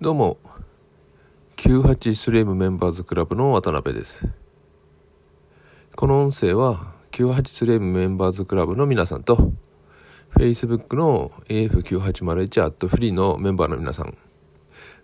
[0.00, 0.38] どうも、
[1.56, 4.28] 98スレムメンバーズクラブの渡辺です。
[5.96, 9.50] この音声は、98スレムメンバーズクラブの皆さんと、
[10.36, 14.16] Facebook の AF9801 アットフリーのメンバーの皆さん、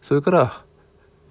[0.01, 0.65] それから、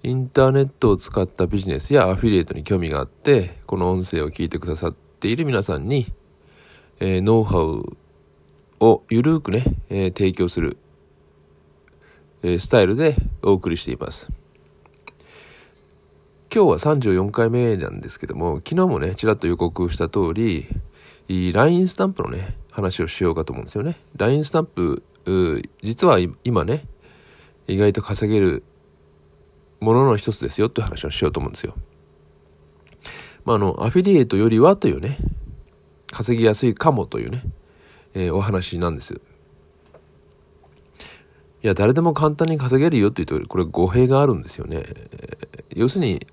[0.02, 6.12] インターネットを使ったビジネスやアフィリエイトに興味があって、この音声を聞いてくださっている皆さんに、
[7.00, 7.96] えーノウハウ
[8.80, 10.76] をゆるくね、えー提供する
[12.58, 14.28] スタイルでお送りしています。
[16.54, 20.68] 今日は34回目なんですけども、昨日もね、ちらっと予告した通り、
[21.28, 23.98] LINE スタンプのね、話をしようかと思うんですよね。
[24.16, 25.02] LINE スタンプ、
[25.82, 26.86] 実は今ね、
[27.66, 28.62] 意外と稼げる
[29.80, 31.74] ものの一つですよっていう話をしようと思うんですよ。
[33.44, 35.18] まあ、あの、アフィリエイトよりはというね、
[36.10, 37.42] 稼ぎやすいかもというね、
[38.14, 39.20] えーお話なんです。
[41.64, 44.84] いや、誰でも簡単に稼げるよって言うと、これ語弊があるんですよね。
[45.74, 46.26] 要するに、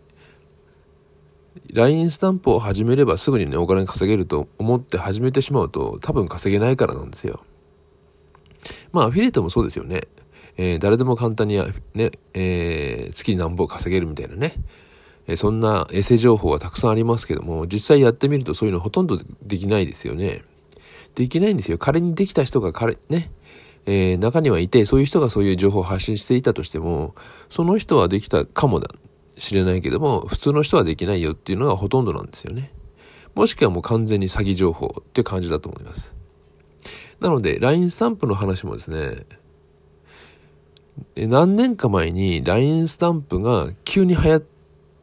[1.72, 7.46] LINE スタンプを始めればすぐにね、お金稼げると思って始めてしまうと、多分稼げないからなんですよ。
[8.92, 10.02] まあ、アフィリエイトもそうですよね。
[10.58, 11.58] えー誰でも簡単に、
[11.94, 14.56] ね、えー月何本稼げるみたいなね。
[15.28, 20.44] えーそんなエセ情報はたくさんありますけども、実際やってみるとそういうのほとんどできないですよね。
[21.16, 21.78] できないんですよ。
[21.78, 23.32] 仮にできた人が彼、ね、
[23.86, 27.16] えー中にはいて、そういう人がそういう情報を発信していたとしても、
[27.50, 28.90] その人はできたかもだ、
[29.38, 32.72] しれないけども、普通の人はできないよっていうのがほとんどなんですよね。
[33.34, 36.14] もしくはもう完全に詐欺情報っていう感じだと思います。
[37.20, 39.26] なので、LINE スタンプの話もですね、
[41.16, 44.44] 何年か前に LINE スタンプが急に流行っ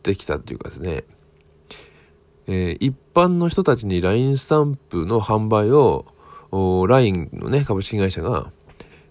[0.03, 1.05] てきたっていうかですね、
[2.47, 6.07] えー一般の人たちに LINE スタンプの販売を、
[6.87, 8.53] LINE のね、株式会社が、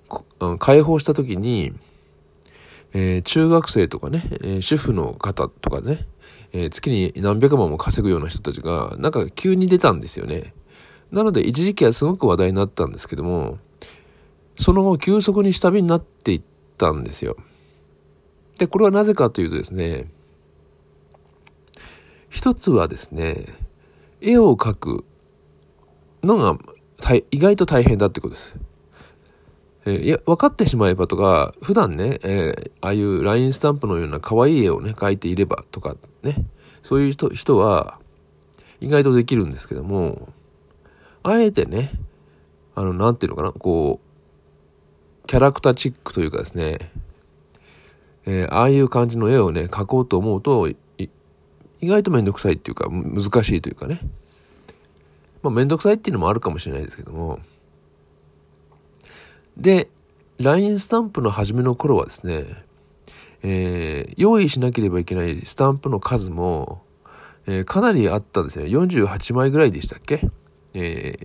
[0.07, 1.73] こあの開放した時に、
[2.93, 6.07] えー中学生とかね、えー主婦の方とかね、
[6.53, 10.53] えー月に何百万も稼ぐような人たちが、なんか急に出たんですよね。
[11.11, 13.59] なので、一時期はすごく話題になったんですけども、
[14.59, 16.41] その後、急速に下火になっていっ
[16.77, 17.37] たんですよ。
[18.57, 20.09] で、これはなぜかというとですね、
[22.29, 23.45] 一つはですね、
[24.19, 25.05] 絵を描く
[26.23, 26.57] のが
[27.31, 28.55] 意外と大変だってことです。
[29.87, 36.45] えーいや、分かってしまえばとか、普段ね、えーああいう LINE スタンプのような可愛い絵をね、描いていればとかね、
[36.83, 37.97] そういう人人は
[38.81, 40.27] 意外とできるんですけども、
[41.23, 41.91] あえてね、
[42.75, 44.01] あの、なんていうのかな、こ
[45.23, 46.91] う、キャラクターチックというかですね、
[48.25, 50.67] えーああいう感じの絵をね、描こうと思うと、
[51.79, 54.01] 意外とめんどくさいっていうか、難しいというかね。
[55.43, 57.39] まあ、めんどくさいっていうのもあるかもしれないですけども。
[59.57, 59.89] で、
[60.37, 62.45] LINE スタンプの初めの頃はですね、
[63.43, 66.83] えー用意しなければいけないスタンプの数も、
[67.47, 68.65] えーかなりあったんですね。
[68.65, 70.21] 48枚ぐらいでしたっけ？
[70.73, 71.17] え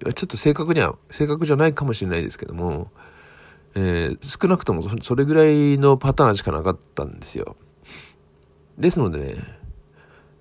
[0.00, 2.90] ーちょっと正確には、正確じゃないかもしれないですけども、
[3.74, 7.56] えー少なくともそそれぐらいのパターンしかなかったんですよ。
[8.76, 9.34] ですのでね、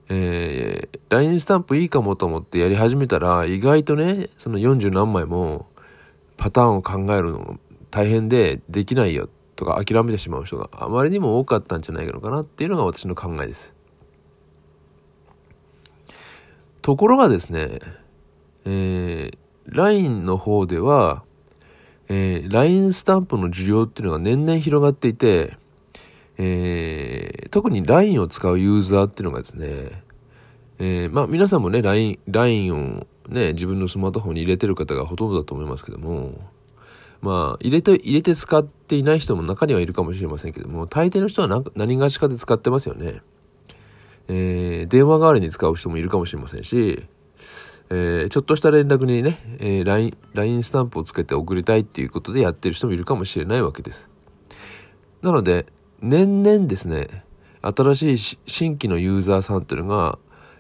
[0.10, 5.68] えー LINE スタンプいいかもと思ってやり始めたら、意外とね、その40何枚も
[6.40, 7.60] パターンを考えるの
[7.92, 13.74] 大変でできないよとか諦めてしまう人があまりにも多かったんじゃないのかなっていうのが私の考えです。
[16.82, 17.80] ところがですね、
[18.66, 21.24] えー LINE の方では、
[22.08, 25.58] えー LINE スタンプの需要っていうのが年々広がっていて、
[26.38, 30.04] えー特に LINE を使うユーザーっていうのがですね、
[30.80, 36.40] えーまあ皆さんもね、LINE、LINE をね、自分のスマートフォンに入れてる方がほとんどだと思いますけども、
[37.22, 43.22] まあ、入れて、入れて使っていない人も中にはいるかもしれませんけども、大抵の人は何がしかで使ってますよね。
[44.30, 47.04] えー電話代わりに使う人もいるかもしれませんし、
[47.90, 54.08] えーちょっとした連絡にね、えー LINE、LINE スタンプをつけて送りたいっていうことでやってる人もいるかもしれないわけです。
[55.22, 55.66] なので、
[56.02, 57.26] 年々ですね、
[57.62, 60.20] 新しい新規のユーザーさんっていうのが、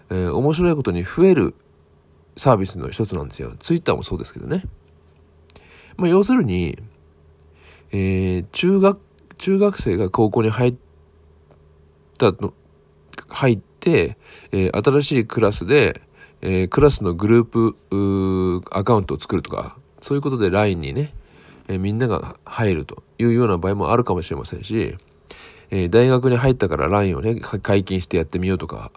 [0.10, 1.56] えー面白いことに増える
[2.40, 3.54] サービスの一つなんですよ。
[3.60, 4.64] ツイッターもそうですけどね。
[5.98, 6.80] まあ、要するに、
[7.92, 8.98] えー中学、
[9.38, 10.76] 中学生が高校に入っ
[12.18, 12.54] たの、
[13.28, 14.18] 入って、
[14.54, 16.02] えー新しいクラスで、
[16.42, 21.14] えークラスのグループアカウントを作るとか、そういうことで LINE にね、
[21.68, 24.96] えみんなが入るというような場合もあるかもしれませんし、
[25.72, 28.94] え大学に入ったから LINE をね、解禁してやってみようとか、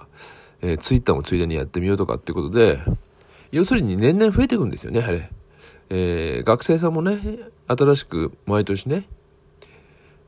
[0.61, 2.79] え、Twitter もついでにやってみようとかっていうことで、
[3.52, 5.31] 要するに年々増えていくんですよね、あれ。
[5.90, 7.38] えー学生さんもね、
[7.69, 9.06] 新しく毎年ね、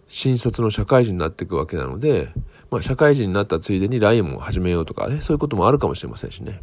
[0.08, 2.28] 新卒の社会人になっていくわけなので、
[2.70, 6.60] まあ、社会人になったついでに LINE も始めようとかね、そういうこともあるかもしれませんしね。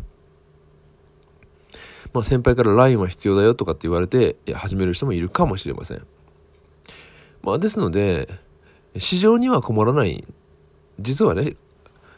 [2.14, 6.06] まあ、先輩から LINE は必要だよとかって言われて、いや、始める人もいるかもしれません。
[7.42, 8.30] まあ、ですので、
[8.98, 10.24] 市場には困らない。
[11.00, 11.56] 実はね、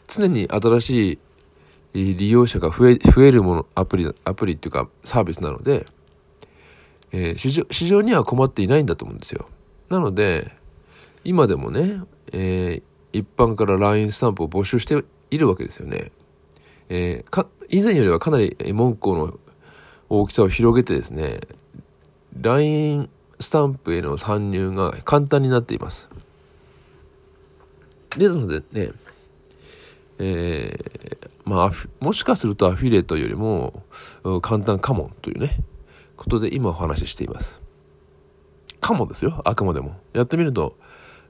[0.08, 1.18] 常に新しい
[1.94, 5.86] 利用者が増え増えるもの、アプリ、アプリっていうかサービスなので、
[7.12, 9.46] えー、市場市場には困っていないんだと思うんですよ。
[9.88, 10.50] なので、
[11.22, 12.00] 今でもね、
[12.32, 16.10] えー、一般から LINE スタンプを募集しているわけですよね。
[16.88, 19.38] えー、か以前よりはかなり門戸の
[20.08, 21.40] 大きさを広げてですね、
[22.40, 23.08] LINE
[23.38, 26.08] スタンプへの参入が簡単になっています。
[28.16, 28.90] ですのでね、
[30.18, 31.72] えー、まあ、
[32.04, 33.82] もしかするとアフィリエイトよりも
[34.42, 35.58] 簡単かもというね、
[36.16, 37.60] ことで今お話ししています。
[38.80, 39.96] かもですよ、あくまでも。
[40.12, 40.76] やってみると、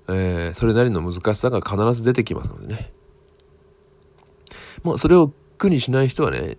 [0.08, 2.92] えー、それなりの難しさが必ず出てきますのでね。
[4.82, 6.58] まあ、それを苦にしない人はね、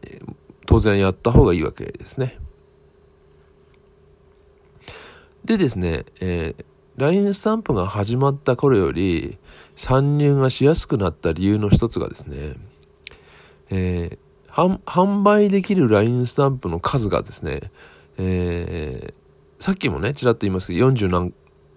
[0.66, 2.40] 当然やった方がいいわけですね。
[5.44, 6.66] でですね、えー、
[6.98, 9.38] LINE スタンプが始まった頃より
[9.76, 12.56] 参入がしやすくなった理由の一つがですね、
[13.70, 17.72] えー、販売できる LINE スタンプの数がですね、
[18.18, 21.34] えー、さっきもね、ちらっと言いますけど、40何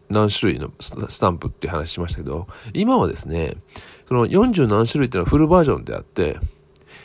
[0.08, 3.56] 何種類のスタンプって話しましたけど、今はですね、
[4.06, 6.38] その40何種類っていうのはフルバージョンであって、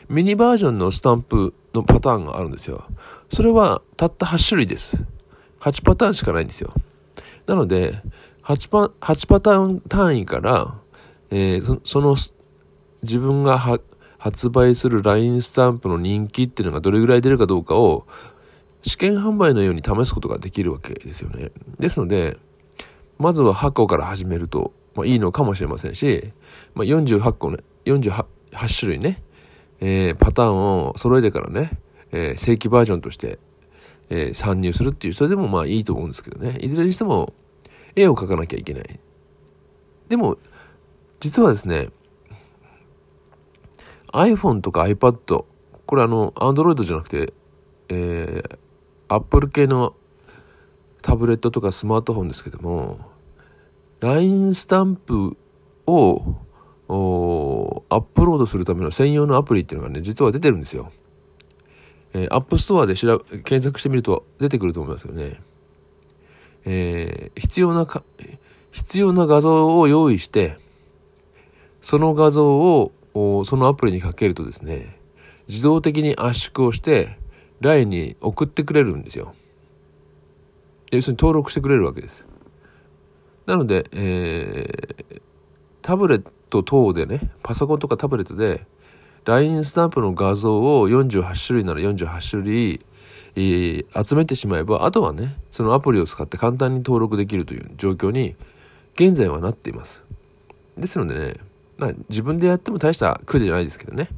[0.07, 2.85] ミニバージョンのスタンプのパターンがあるんですよ。
[3.31, 5.03] それはたった8種類です。
[5.59, 6.73] 8パターンしかないんですよ。
[7.47, 8.01] なので、
[8.43, 10.75] 8パ ,8 パターン単位から、
[11.29, 12.15] えー、その
[13.01, 13.57] 自分が
[14.17, 18.05] 発売する LINE スタンプの人気っていうのがどれぐらい出るかどうかを
[18.83, 21.51] 試験販売のように試すことができるわけですよね。
[21.79, 22.37] ですので、
[23.17, 26.33] まずは8個から始めると、まあ、いいのかもしれませんし、
[26.75, 28.25] まあ、48個ね、48
[28.79, 29.23] 種類ね、
[29.79, 31.71] えー、パターンを揃えてからね、
[32.11, 33.39] えー、正規バージョンとして、
[34.15, 36.59] えー、参入するっていう人でもまあいいと思うんですけどね。
[36.61, 37.33] いずれにしても、
[37.95, 38.99] 絵を描かなきゃいけない。
[40.07, 40.37] でも、
[41.19, 41.89] 実はですね、
[44.11, 45.45] iPhone とか iPad、
[45.87, 47.33] これあの、Android じゃなくて、
[47.89, 48.57] えー、
[49.07, 49.95] Apple 系の
[51.01, 52.99] タブレットとかスマートフォンですけども、
[53.99, 55.35] LINE スタンプ
[55.87, 56.35] を
[56.87, 60.91] アップロードするための専用のアプリっていうのがね、実は出てるんですよ。
[62.13, 65.41] えー、App Store で調べ、検索してみると出てくると思いますよね。
[66.65, 68.03] えー、必要なか、
[68.71, 70.57] 必要な画像を用意して、
[71.81, 72.91] その画像を
[73.45, 74.97] そのアプリにかけるとですね、
[75.47, 77.17] 自動的に圧縮をして、
[77.59, 79.33] LINE に送ってくれるんですよ。
[80.91, 82.25] 要するに登録してくれるわけです。
[83.45, 85.21] なので、えー、
[85.81, 88.65] タブレット等でね、パソコンとかタブレットで、
[89.25, 92.85] LINE スタンプの画像を48種類なら48種類、
[93.35, 98.35] えー、集めてしまえば、あとはね、そのアプリを使って簡単に登録できるという状況に、
[98.95, 100.03] 現在はなっています。
[100.77, 101.35] ですのでね、
[101.77, 104.09] まあ、自分でやっても大した苦じゃないですけどね。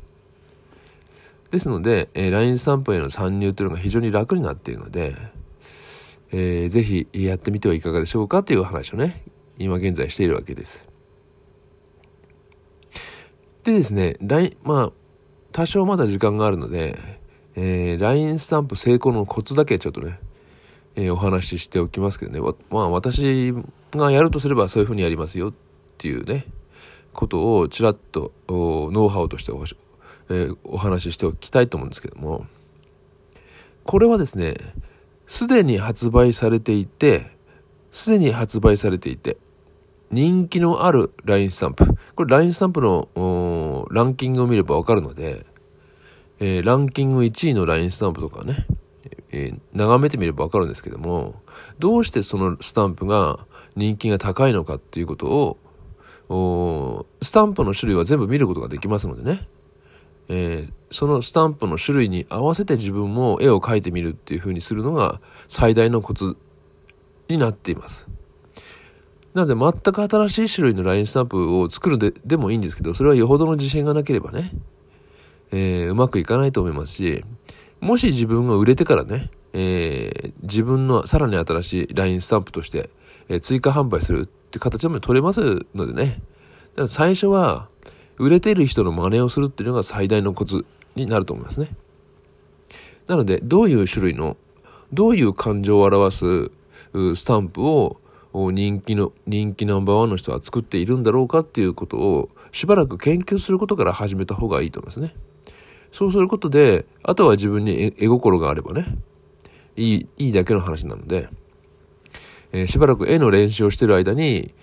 [1.52, 5.16] ですので、えー、LINE スタンプへの参入というのが非常に楽になっているので、
[6.32, 9.24] えー、ぜひやってみてはいかがでしょうかという話をね、
[9.58, 10.95] 今現在しているわけです。
[13.66, 14.92] でですね、LINE、まあ、
[15.52, 17.00] 多少まだ時間があるので、
[17.56, 20.20] えー、LINE スタンプ成功のコツだけちょっとね、
[20.96, 23.56] えー、お話ししておきますけどね、まあ私
[23.92, 25.54] がやるとすればそういうふうにやりますよっ
[25.98, 26.46] ていうね、
[27.12, 29.64] ことをちらっとノウハウとしてお,、
[30.30, 32.46] えー、お話ししておきたいと思うんですけども、
[33.84, 34.58] これはですね、
[35.26, 37.32] すでに発売されていて、
[37.92, 39.38] すでに発売されていて、
[40.12, 41.86] 人気のある LINE スタンプ。
[42.16, 45.46] これ LINE スタンプのランキングを見ればわかるので、
[46.40, 48.66] えー、ランキング1位の LINE スタンプとかね、
[49.32, 51.42] えー、眺めてみればわかるんですけども、
[51.80, 53.46] どうしてそのスタンプが
[53.76, 55.58] 人気が高いのかっていうこと
[56.30, 59.48] を、スタンプの種類は全部見ることができますのでね、
[60.28, 66.36] えー、そのスタンプの種類に合わせて自分も絵を描いてみるっていう風にするのが最大のコツ
[67.28, 68.08] になっています。
[69.36, 74.52] なので全く新しい種類のラインスタンプを作るででもいいんですけど、それはよほどの自信がなければね、
[75.52, 77.24] えー、うまくいかないと思いますし、
[77.82, 82.90] もし自分が売れてからね、えー、自分のさらに新しいラインスタンプとして、
[83.28, 86.22] えー、追加販売するって形も取れますのでね、
[86.72, 87.68] だから最初は、
[88.18, 90.66] 売れている人の真似をするっていうのが最大のコツ
[90.96, 91.76] になると思いますね。
[93.08, 94.38] なので、どういう種類の、
[94.94, 96.52] どういう感情を表す
[97.16, 98.00] スタンプを
[98.52, 105.16] 人気の、人気ナンバーワンの人は作っているんだろうかっていうことをしばらく研究することから始めた方がいいと思いますね。
[105.92, 108.98] そうすることで、あとは自分に絵心があればね、
[109.78, 111.30] いい、いいだけの話なので、
[112.52, 114.54] えー、しばらく絵の練習をしてる間に、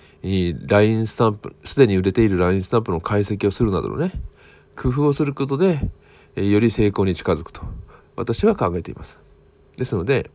[0.67, 4.12] ラインスタンプ、すでに売れているラインスタンプの解析をするなどのね、
[4.76, 5.81] 工夫をすることで、
[6.37, 7.62] えー、より成功に近づくと、
[8.17, 9.19] 私は考えています。
[9.76, 10.31] ですので、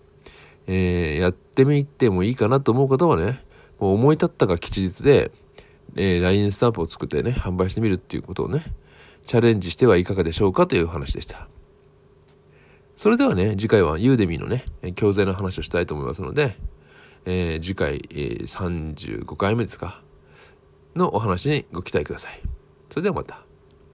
[0.68, 3.44] えー、やってみてもいいかなと思う方はね、
[3.80, 5.32] もう思い立ったが吉日で、
[5.96, 8.66] えー、LINE スタンプを作ってね、販売してみるっていうことをね、
[9.26, 11.48] チャレンジしてはいかがでしょうかという話でした。
[12.96, 16.58] それではね、次回はユーデミーのね、教材の話をしたいと思いますので、
[17.26, 20.02] えー、次回、えー、35回目ですか、
[20.96, 22.42] のお話にご期待ください。
[22.90, 23.47] それではまた。